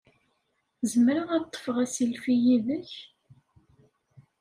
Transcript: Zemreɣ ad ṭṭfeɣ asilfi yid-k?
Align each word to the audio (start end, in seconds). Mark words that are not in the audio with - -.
Zemreɣ 0.91 1.27
ad 1.37 1.43
ṭṭfeɣ 1.47 1.77
asilfi 1.85 2.35
yid-k? 2.43 2.91